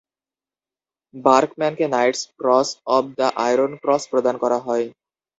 [1.13, 4.85] বার্কম্যানকে Knight's cross of the iron cross প্রদান করা হয়।